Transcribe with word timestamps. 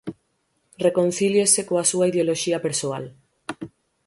Reconcíliese 0.85 1.61
coa 1.69 1.87
súa 1.91 2.09
ideoloxía 2.11 2.63
persoal. 2.65 3.05